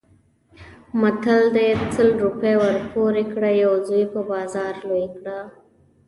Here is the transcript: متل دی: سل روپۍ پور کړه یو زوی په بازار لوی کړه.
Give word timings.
متل 1.01 1.41
دی: 1.55 1.69
سل 1.93 2.09
روپۍ 2.23 2.55
پور 2.91 3.13
کړه 3.33 3.51
یو 3.63 3.73
زوی 3.87 4.03
په 4.13 4.19
بازار 4.31 4.73
لوی 4.87 5.05
کړه. 5.15 5.37